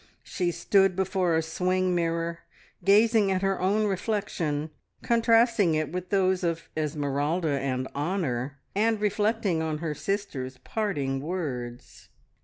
She 0.23 0.49
stood 0.49 0.95
before 0.95 1.35
a 1.35 1.43
swing 1.43 1.93
mirror, 1.93 2.39
gazing 2.83 3.29
at 3.31 3.43
her 3.43 3.61
own 3.61 3.85
reflection, 3.85 4.71
contrasting 5.03 5.75
it 5.75 5.91
with 5.91 6.09
those 6.09 6.43
of 6.43 6.69
Esmeralda 6.75 7.59
and 7.59 7.87
Honor, 7.93 8.57
and 8.75 8.99
reflecting 8.99 9.61
on 9.61 9.77
her 9.77 9.93
sister's 9.93 10.57
parting 10.57 11.19
words. 11.21 12.09